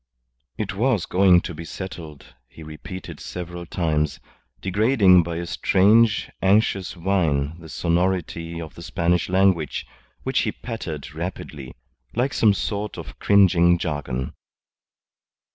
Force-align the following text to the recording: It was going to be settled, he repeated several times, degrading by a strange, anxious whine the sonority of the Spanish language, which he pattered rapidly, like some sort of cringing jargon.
It 0.57 0.73
was 0.73 1.05
going 1.05 1.41
to 1.41 1.53
be 1.53 1.63
settled, 1.63 2.33
he 2.47 2.63
repeated 2.63 3.19
several 3.19 3.67
times, 3.67 4.19
degrading 4.59 5.21
by 5.21 5.35
a 5.35 5.45
strange, 5.45 6.31
anxious 6.41 6.97
whine 6.97 7.59
the 7.59 7.69
sonority 7.69 8.59
of 8.59 8.73
the 8.73 8.81
Spanish 8.81 9.29
language, 9.29 9.85
which 10.23 10.39
he 10.39 10.51
pattered 10.53 11.13
rapidly, 11.13 11.75
like 12.15 12.33
some 12.33 12.55
sort 12.55 12.97
of 12.97 13.19
cringing 13.19 13.77
jargon. 13.77 14.33